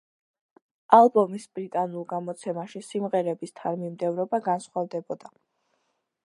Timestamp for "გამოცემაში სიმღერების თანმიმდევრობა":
2.13-4.41